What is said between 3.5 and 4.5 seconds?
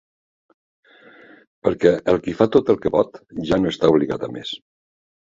ja no està obligat a